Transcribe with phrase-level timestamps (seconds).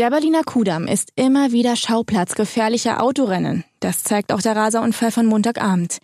[0.00, 3.64] Der Berliner Kudamm ist immer wieder Schauplatz gefährlicher Autorennen.
[3.80, 5.98] Das zeigt auch der Raserunfall von Montagabend.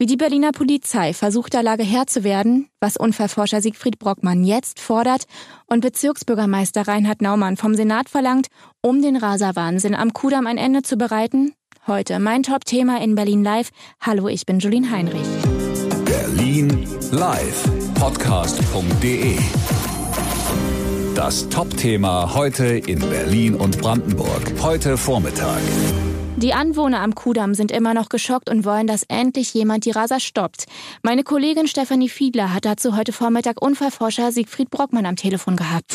[0.00, 4.80] Wie die Berliner Polizei versucht, der Lage Herr zu werden, was Unfallforscher Siegfried Brockmann jetzt
[4.80, 5.26] fordert
[5.66, 8.48] und Bezirksbürgermeister Reinhard Naumann vom Senat verlangt,
[8.82, 11.54] um den Raserwahnsinn am Kudamm ein Ende zu bereiten.
[11.86, 13.70] Heute mein Top-Thema in Berlin Live.
[14.00, 15.22] Hallo, ich bin Julien Heinrich.
[16.04, 17.62] Berlin Live,
[17.94, 19.38] podcast.de
[21.16, 24.52] das Top-Thema heute in Berlin und Brandenburg.
[24.60, 25.62] Heute Vormittag.
[26.36, 30.20] Die Anwohner am Kudamm sind immer noch geschockt und wollen, dass endlich jemand die Raser
[30.20, 30.66] stoppt.
[31.02, 35.94] Meine Kollegin Stefanie Fiedler hat dazu heute Vormittag Unfallforscher Siegfried Brockmann am Telefon gehabt.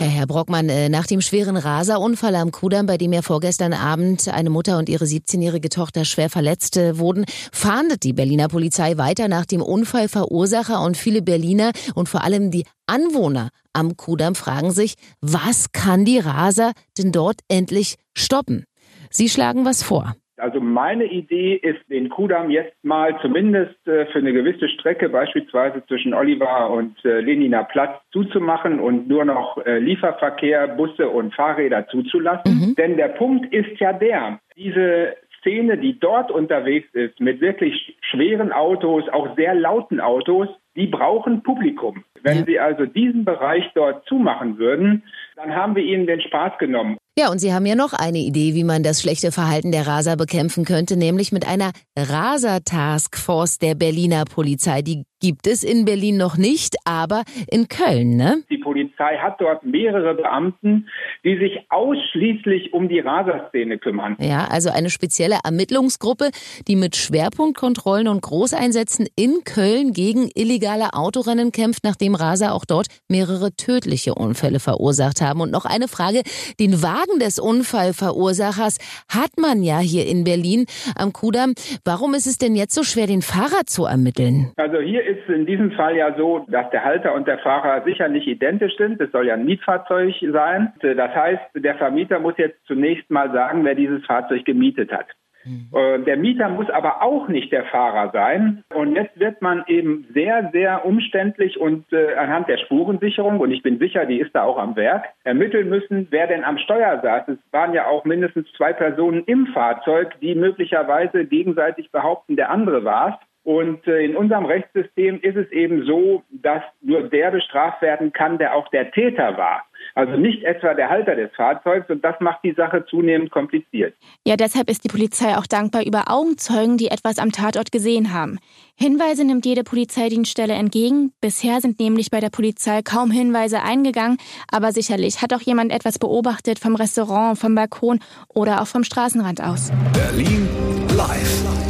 [0.00, 4.28] Ja, Herr Brockmann, äh, nach dem schweren Raserunfall am Kudamm, bei dem ja vorgestern Abend
[4.28, 9.44] eine Mutter und ihre 17-jährige Tochter schwer verletzt wurden, fahndet die Berliner Polizei weiter nach
[9.44, 15.72] dem Unfallverursacher und viele Berliner und vor allem die Anwohner am Kudamm fragen sich, was
[15.72, 18.64] kann die Raser denn dort endlich stoppen?
[19.12, 20.14] Sie schlagen was vor.
[20.38, 25.84] Also meine Idee ist, den Kudamm jetzt mal zumindest äh, für eine gewisse Strecke, beispielsweise
[25.86, 31.86] zwischen Oliver und äh, Leniner Platz, zuzumachen und nur noch äh, Lieferverkehr, Busse und Fahrräder
[31.86, 32.58] zuzulassen.
[32.58, 32.74] Mhm.
[32.74, 38.52] Denn der Punkt ist ja der, diese Szene, die dort unterwegs ist, mit wirklich schweren
[38.52, 42.04] Autos, auch sehr lauten Autos, die brauchen Publikum.
[42.22, 42.44] Wenn ja.
[42.44, 45.04] Sie also diesen Bereich dort zumachen würden,
[45.36, 46.96] dann haben wir Ihnen den Spaß genommen.
[47.18, 50.16] Ja, und Sie haben ja noch eine Idee, wie man das schlechte Verhalten der Raser
[50.16, 54.80] bekämpfen könnte, nämlich mit einer Raser-Taskforce der Berliner Polizei.
[54.80, 58.42] Die gibt es in Berlin noch nicht, aber in Köln, ne?
[58.50, 60.88] Die Polizei hat dort mehrere Beamten,
[61.24, 64.16] die sich ausschließlich um die Raserszene kümmern.
[64.20, 66.30] Ja, also eine spezielle Ermittlungsgruppe,
[66.66, 72.88] die mit Schwerpunktkontrollen und Großeinsätzen in Köln gegen illegale Autorennen kämpft, nachdem Raser auch dort
[73.08, 75.40] mehrere tödliche Unfälle verursacht haben.
[75.40, 76.22] Und noch eine Frage,
[76.58, 78.78] den Wagen des Unfallverursachers
[79.08, 81.54] hat man ja hier in Berlin am Kudamm.
[81.84, 84.50] Warum ist es denn jetzt so schwer, den Fahrer zu ermitteln?
[84.56, 88.08] Also hier ist in diesem Fall ja so, dass der Halter und der Fahrer sicher
[88.08, 89.00] nicht identisch sind.
[89.00, 90.72] Es soll ja ein Mietfahrzeug sein.
[90.80, 95.06] Das heißt, der Vermieter muss jetzt zunächst mal sagen, wer dieses Fahrzeug gemietet hat.
[95.44, 96.04] Mhm.
[96.04, 98.62] Der Mieter muss aber auch nicht der Fahrer sein.
[98.74, 103.62] Und jetzt wird man eben sehr, sehr umständlich und äh, anhand der Spurensicherung, und ich
[103.62, 107.28] bin sicher, die ist da auch am Werk, ermitteln müssen, wer denn am Steuer saß.
[107.28, 112.84] Es waren ja auch mindestens zwei Personen im Fahrzeug, die möglicherweise gegenseitig behaupten, der andere
[112.84, 113.14] war es.
[113.44, 118.38] Und äh, in unserem Rechtssystem ist es eben so, dass nur der bestraft werden kann,
[118.38, 119.64] der auch der Täter war.
[119.94, 123.94] Also nicht etwa der Halter des Fahrzeugs und das macht die Sache zunehmend kompliziert.
[124.24, 128.38] Ja, deshalb ist die Polizei auch dankbar über Augenzeugen, die etwas am Tatort gesehen haben.
[128.76, 131.12] Hinweise nimmt jede Polizeidienststelle entgegen.
[131.20, 134.18] Bisher sind nämlich bei der Polizei kaum Hinweise eingegangen,
[134.50, 137.98] aber sicherlich hat auch jemand etwas beobachtet vom Restaurant, vom Balkon
[138.28, 139.72] oder auch vom Straßenrand aus.
[139.92, 140.48] Berlin
[140.96, 141.62] live.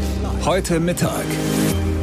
[0.44, 1.24] Heute Mittag.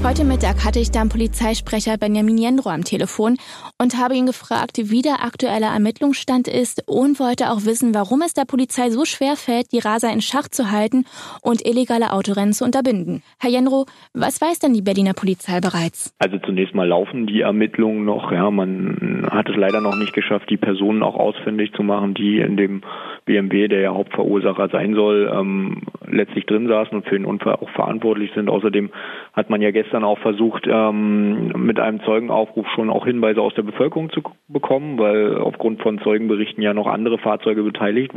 [0.01, 3.35] Heute Mittag hatte ich dann Polizeisprecher Benjamin Jendro am Telefon
[3.77, 8.33] und habe ihn gefragt, wie der aktuelle Ermittlungsstand ist und wollte auch wissen, warum es
[8.33, 11.03] der Polizei so schwer fällt, die Raser in Schach zu halten
[11.43, 13.23] und illegale Autorennen zu unterbinden.
[13.41, 16.15] Herr Jendro, was weiß denn die Berliner Polizei bereits?
[16.17, 18.31] Also zunächst mal laufen die Ermittlungen noch.
[18.31, 22.39] Ja, man hat es leider noch nicht geschafft, die Personen auch ausfindig zu machen, die
[22.39, 22.83] in dem
[23.25, 27.69] BMW, der ja Hauptverursacher sein soll, ähm, letztlich drin saßen und für den Unfall auch
[27.71, 28.49] verantwortlich sind.
[28.49, 28.89] Außerdem
[29.33, 33.63] hat man ja gestern auch versucht, ähm, mit einem Zeugenaufruf schon auch Hinweise aus der
[33.63, 38.13] Bevölkerung zu bekommen, weil aufgrund von Zeugenberichten ja noch andere Fahrzeuge beteiligt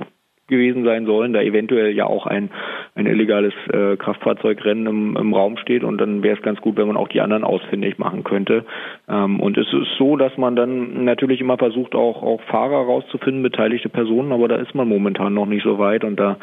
[0.52, 2.50] gewesen sein sollen, da eventuell ja auch ein,
[2.94, 6.86] ein illegales äh, Kraftfahrzeugrennen im, im Raum steht und dann wäre es ganz gut, wenn
[6.86, 8.64] man auch die anderen ausfindig machen könnte.
[9.08, 13.42] Ähm, und es ist so, dass man dann natürlich immer versucht, auch, auch Fahrer rauszufinden,
[13.42, 16.36] beteiligte Personen, aber da ist man momentan noch nicht so weit und da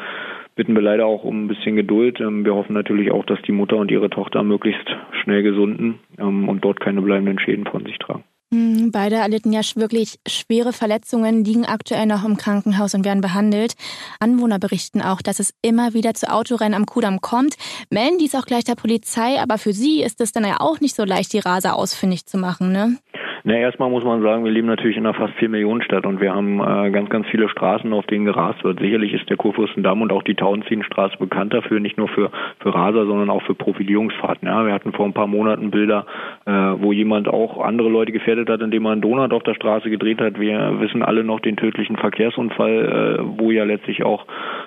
[0.56, 2.20] bitten wir leider auch um ein bisschen Geduld.
[2.20, 6.48] Ähm, wir hoffen natürlich auch, dass die Mutter und ihre Tochter möglichst schnell gesunden ähm,
[6.48, 8.24] und dort keine bleibenden Schäden von sich tragen.
[8.52, 13.74] Hm, beide erlitten ja wirklich schwere Verletzungen, liegen aktuell noch im Krankenhaus und werden behandelt.
[14.18, 17.54] Anwohner berichten auch, dass es immer wieder zu Autorennen am Kudamm kommt,
[17.90, 20.96] melden dies auch gleich der Polizei, aber für sie ist es dann ja auch nicht
[20.96, 22.98] so leicht, die Raser ausfindig zu machen, ne?
[23.42, 26.20] Na, erstmal muss man sagen, wir leben natürlich in einer fast vier Millionen Stadt und
[26.20, 28.80] wir haben äh, ganz, ganz viele Straßen, auf denen gerast wird.
[28.80, 33.06] Sicherlich ist der Kurfürstendamm und auch die Tauentzienstraße bekannt dafür, nicht nur für, für Raser,
[33.06, 34.46] sondern auch für Profilierungsfahrten.
[34.46, 36.04] Ja, wir hatten vor ein paar Monaten Bilder,
[36.44, 39.88] äh, wo jemand auch andere Leute gefährdet hat, indem er einen Donut auf der Straße
[39.88, 40.38] gedreht hat.
[40.38, 44.26] Wir wissen alle noch den tödlichen Verkehrsunfall, äh, wo ja letztlich auch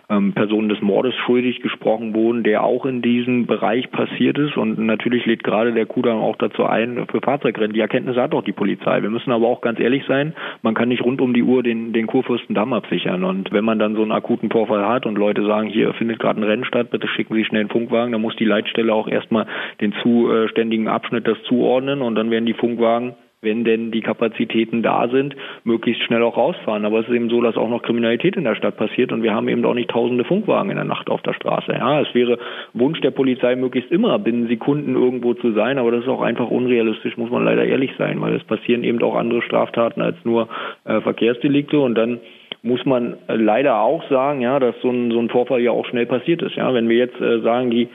[0.09, 4.57] ähm, Personen des Mordes schuldig gesprochen wurden, der auch in diesem Bereich passiert ist.
[4.57, 7.73] Und natürlich lädt gerade der Kudamm auch dazu ein, für Fahrzeugrennen.
[7.73, 8.62] Die Erkenntnisse hat auch die Polizei.
[8.65, 11.93] Wir müssen aber auch ganz ehrlich sein, man kann nicht rund um die Uhr den,
[11.93, 13.23] den Kurfürstendamm absichern.
[13.23, 16.39] Und wenn man dann so einen akuten Vorfall hat und Leute sagen, hier findet gerade
[16.39, 19.45] ein Rennen statt, bitte schicken Sie schnell einen Funkwagen, dann muss die Leitstelle auch erstmal
[19.81, 25.07] den zuständigen Abschnitt das zuordnen und dann werden die Funkwagen wenn denn die Kapazitäten da
[25.09, 26.85] sind, möglichst schnell auch rausfahren.
[26.85, 29.33] Aber es ist eben so, dass auch noch Kriminalität in der Stadt passiert und wir
[29.33, 31.71] haben eben auch nicht tausende Funkwagen in der Nacht auf der Straße.
[31.71, 32.37] Ja, es wäre
[32.73, 36.49] Wunsch der Polizei, möglichst immer binnen Sekunden irgendwo zu sein, aber das ist auch einfach
[36.49, 40.47] unrealistisch, muss man leider ehrlich sein, weil es passieren eben auch andere Straftaten als nur
[40.85, 42.19] äh, Verkehrsdelikte und dann
[42.63, 46.05] muss man leider auch sagen, ja, dass so ein, so ein Vorfall ja auch schnell
[46.05, 46.55] passiert ist.
[46.55, 47.89] Ja, wenn wir jetzt äh, sagen, die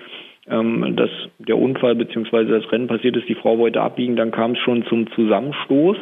[0.51, 2.45] ähm, dass der Unfall bzw.
[2.45, 5.97] das Rennen passiert ist, die Frau wollte abbiegen, dann kam es schon zum Zusammenstoß.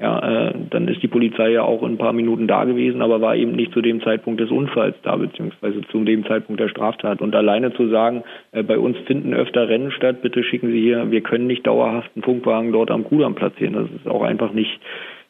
[0.00, 3.20] Ja, äh, dann ist die Polizei ja auch in ein paar Minuten da gewesen, aber
[3.20, 7.20] war eben nicht zu dem Zeitpunkt des Unfalls da, beziehungsweise zu dem Zeitpunkt der Straftat.
[7.20, 8.22] Und alleine zu sagen,
[8.52, 12.12] äh, bei uns finden öfter Rennen statt, bitte schicken Sie hier, wir können nicht dauerhaft
[12.14, 13.74] einen Funkwagen dort am Kudamm platzieren.
[13.74, 14.78] Das ist auch einfach nicht,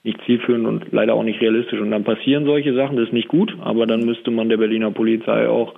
[0.04, 1.80] nicht zielführend und leider auch nicht realistisch.
[1.80, 4.90] Und dann passieren solche Sachen, das ist nicht gut, aber dann müsste man der Berliner
[4.90, 5.76] Polizei auch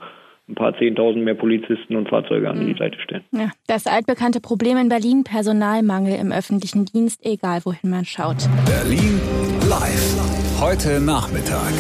[0.51, 2.79] ein paar Zehntausend mehr Polizisten und Fahrzeuge an die mhm.
[2.79, 3.25] Seite stellen.
[3.33, 8.49] Ja, das altbekannte Problem in Berlin, Personalmangel im öffentlichen Dienst, egal wohin man schaut.
[8.67, 9.21] Berlin
[9.69, 10.61] live.
[10.61, 11.73] Heute Nachmittag.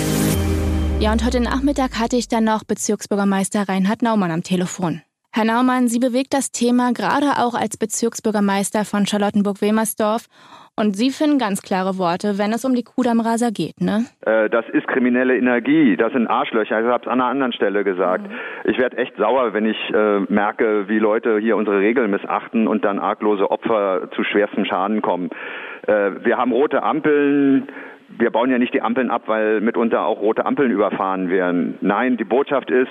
[1.00, 5.02] Ja, und heute Nachmittag hatte ich dann noch Bezirksbürgermeister Reinhard Naumann am Telefon.
[5.32, 10.27] Herr Naumann, Sie bewegt das Thema gerade auch als Bezirksbürgermeister von Charlottenburg-Wemersdorf.
[10.77, 14.06] Und Sie finden ganz klare Worte, wenn es um die Kudamraser geht, ne?
[14.27, 16.81] Äh, das ist kriminelle Energie, das sind Arschlöcher.
[16.81, 18.27] Ich habe es an einer anderen Stelle gesagt.
[18.27, 18.35] Mhm.
[18.65, 22.85] Ich werde echt sauer, wenn ich äh, merke, wie Leute hier unsere Regeln missachten und
[22.85, 25.31] dann arglose Opfer zu schwerstem Schaden kommen.
[25.87, 27.69] Äh, wir haben rote Ampeln
[28.19, 31.79] wir bauen ja nicht die Ampeln ab, weil mitunter auch rote Ampeln überfahren werden.
[31.81, 32.91] Nein, die Botschaft ist,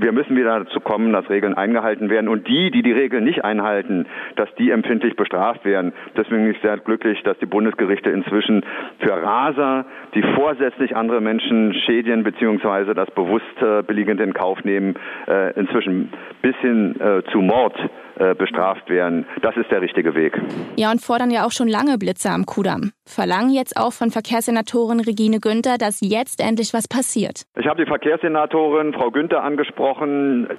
[0.00, 3.44] wir müssen wieder dazu kommen, dass Regeln eingehalten werden und die, die die Regeln nicht
[3.44, 4.06] einhalten,
[4.36, 5.92] dass die empfindlich bestraft werden.
[6.16, 8.64] Deswegen bin ich sehr glücklich, dass die Bundesgerichte inzwischen
[8.98, 12.94] für Raser, die vorsätzlich andere Menschen schädigen bzw.
[12.94, 14.94] das bewusst äh, billigend in Kauf nehmen,
[15.28, 16.12] äh, inzwischen
[16.42, 17.76] bis hin äh, zu Mord
[18.20, 19.26] äh, bestraft werden.
[19.40, 20.38] Das ist der richtige Weg.
[20.76, 22.92] Ja, und fordern ja auch schon lange Blitze am Kudamm.
[23.06, 27.44] Verlangen jetzt auch von Verkehrssenatorin Regine Günther, dass jetzt endlich was passiert.
[27.58, 29.80] Ich habe die Verkehrssenatorin Frau Günther angesprochen,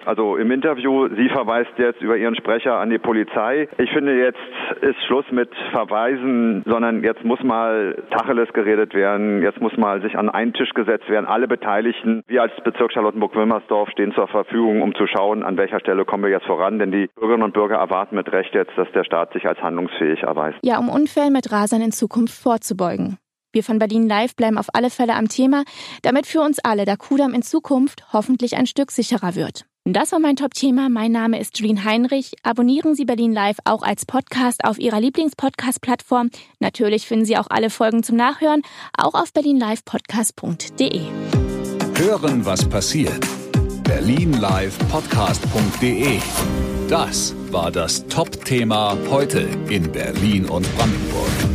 [0.06, 1.08] also im Interview.
[1.16, 3.68] Sie verweist jetzt über ihren Sprecher an die Polizei.
[3.78, 4.40] Ich finde, jetzt
[4.82, 9.44] ist Schluss mit Verweisen, sondern jetzt muss mal Tacheles geredet werden.
[9.44, 11.28] Jetzt muss mal sich an einen Tisch gesetzt werden.
[11.28, 16.06] Alle Beteiligten, wir als Bezirk Charlottenburg-Wilmersdorf stehen zur Verfügung, um zu schauen, an welcher Stelle
[16.06, 16.80] kommen wir jetzt voran.
[16.80, 19.62] Denn die Bürgerinnen und und Bürger erwarten mit Recht jetzt, dass der Staat sich als
[19.62, 20.58] handlungsfähig erweist.
[20.64, 23.18] Ja, um Unfällen mit Rasern in Zukunft vorzubeugen.
[23.54, 25.64] Wir von Berlin Live bleiben auf alle Fälle am Thema,
[26.04, 29.66] damit für uns alle der Kudamm in Zukunft hoffentlich ein Stück sicherer wird.
[29.84, 30.90] Das war mein Top-Thema.
[30.90, 32.34] Mein Name ist Julien Heinrich.
[32.44, 36.30] Abonnieren Sie Berlin Live auch als Podcast auf Ihrer Lieblingspodcast-Plattform.
[36.60, 38.62] Natürlich finden Sie auch alle Folgen zum Nachhören,
[38.96, 41.02] auch auf berlinlivepodcast.de.
[41.98, 43.26] Hören, was passiert.
[43.84, 46.20] berlinlivepodcast.de
[46.88, 51.51] Das war das Top-Thema heute in Berlin und Brandenburg.